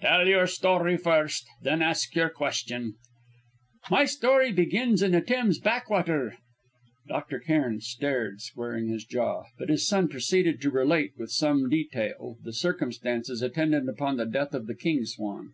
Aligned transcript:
"Tell 0.00 0.26
your 0.26 0.46
story, 0.46 0.96
first; 0.96 1.44
then 1.60 1.82
ask 1.82 2.14
your 2.14 2.30
question." 2.30 2.94
"My 3.90 4.06
story 4.06 4.50
begins 4.50 5.02
in 5.02 5.14
a 5.14 5.20
Thames 5.20 5.58
backwater" 5.58 6.38
Dr. 7.10 7.38
Cairn 7.38 7.82
stared, 7.82 8.40
squaring 8.40 8.88
his 8.88 9.04
jaw, 9.04 9.42
but 9.58 9.68
his 9.68 9.86
son 9.86 10.08
proceeded 10.08 10.62
to 10.62 10.70
relate, 10.70 11.12
with 11.18 11.30
some 11.30 11.68
detail, 11.68 12.38
the 12.42 12.54
circumstances 12.54 13.42
attendant 13.42 13.90
upon 13.90 14.16
the 14.16 14.24
death 14.24 14.54
of 14.54 14.68
the 14.68 14.74
king 14.74 15.04
swan. 15.04 15.52